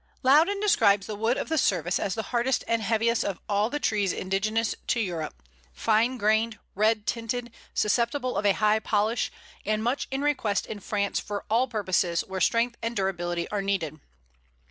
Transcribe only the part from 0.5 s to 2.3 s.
describes the wood of the Service as the